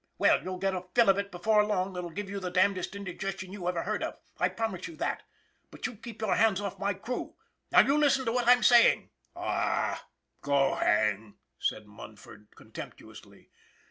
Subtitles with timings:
[0.17, 3.53] Well, you'll get a fill of it before long that'll give you the damnest indigestion
[3.53, 4.17] you ever heard of.
[4.39, 5.21] I promise you that!
[5.69, 7.35] But you keep your hands off my crew!
[7.71, 10.03] Now you listen to what I'm saying!" "Aw,
[10.41, 13.51] go hang!" said Munford, contemptu ously.